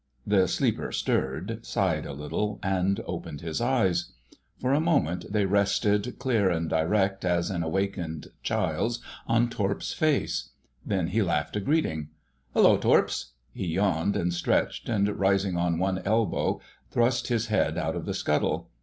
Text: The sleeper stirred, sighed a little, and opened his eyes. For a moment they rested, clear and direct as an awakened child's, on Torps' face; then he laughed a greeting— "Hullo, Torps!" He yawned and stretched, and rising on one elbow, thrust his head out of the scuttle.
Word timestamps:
The 0.25 0.47
sleeper 0.47 0.91
stirred, 0.91 1.63
sighed 1.63 2.07
a 2.07 2.13
little, 2.13 2.59
and 2.63 2.99
opened 3.05 3.41
his 3.41 3.61
eyes. 3.61 4.13
For 4.59 4.73
a 4.73 4.79
moment 4.79 5.25
they 5.29 5.45
rested, 5.45 6.17
clear 6.17 6.49
and 6.49 6.67
direct 6.67 7.23
as 7.23 7.51
an 7.51 7.61
awakened 7.61 8.29
child's, 8.41 8.99
on 9.27 9.47
Torps' 9.47 9.93
face; 9.93 10.49
then 10.83 11.09
he 11.09 11.21
laughed 11.21 11.55
a 11.55 11.59
greeting— 11.59 12.09
"Hullo, 12.55 12.77
Torps!" 12.77 13.33
He 13.53 13.67
yawned 13.67 14.15
and 14.15 14.33
stretched, 14.33 14.89
and 14.89 15.07
rising 15.19 15.55
on 15.55 15.77
one 15.77 15.99
elbow, 16.03 16.61
thrust 16.89 17.27
his 17.27 17.45
head 17.49 17.77
out 17.77 17.95
of 17.95 18.05
the 18.07 18.15
scuttle. 18.15 18.71